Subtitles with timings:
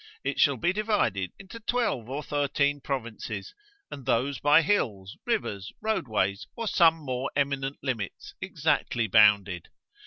[0.23, 3.53] It shall be divided into 12 or 13 provinces,
[3.91, 9.69] and those by hills, rivers, roadways, or some more eminent limits exactly bounded.